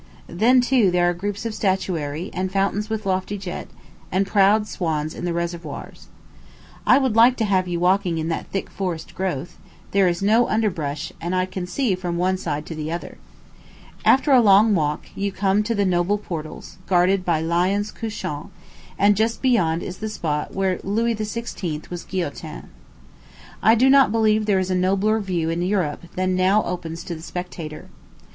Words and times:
Then, 0.25 0.61
too, 0.61 0.89
there 0.89 1.07
are 1.07 1.13
groups 1.13 1.45
of 1.45 1.53
statuary, 1.53 2.31
and 2.33 2.51
fountains 2.51 2.89
with 2.89 3.05
lofty 3.05 3.37
jet, 3.37 3.67
and 4.11 4.25
proud 4.25 4.67
swans 4.67 5.13
in 5.13 5.25
the 5.25 5.31
reservoirs. 5.31 6.07
I 6.87 6.97
would 6.97 7.15
like 7.15 7.37
to 7.37 7.45
have 7.45 7.67
you 7.67 7.79
walking 7.79 8.17
in 8.17 8.27
that 8.29 8.47
thick 8.47 8.71
forest 8.71 9.13
growth; 9.13 9.57
there 9.91 10.07
is 10.07 10.23
no 10.23 10.49
underbrush; 10.49 11.13
I 11.21 11.45
can 11.45 11.67
see 11.67 11.93
from 11.93 12.17
one 12.17 12.37
side 12.37 12.65
to 12.65 12.73
the 12.73 12.91
other. 12.91 13.19
After 14.03 14.31
a 14.31 14.41
long 14.41 14.73
walk, 14.73 15.05
you 15.13 15.31
come 15.31 15.61
to 15.61 15.75
the 15.75 15.85
noble 15.85 16.17
portals, 16.17 16.79
guarded 16.87 17.23
by 17.23 17.39
lions 17.41 17.91
couchant, 17.91 18.49
and 18.97 19.15
just 19.15 19.39
beyond 19.39 19.83
is 19.83 19.97
the 19.99 20.09
spot 20.09 20.51
where 20.51 20.79
Louis 20.83 21.13
XVI. 21.13 21.87
was 21.91 22.05
guillotined. 22.05 22.69
I 23.61 23.75
do 23.75 23.87
not 23.87 24.11
believe 24.11 24.47
there 24.47 24.57
is 24.57 24.71
a 24.71 24.75
nobler 24.75 25.19
view 25.19 25.51
in 25.51 25.61
Europe 25.61 26.05
than 26.15 26.35
now 26.35 26.63
opens 26.63 27.03
to 27.03 27.13
the 27.13 27.21
spectator. 27.21 27.89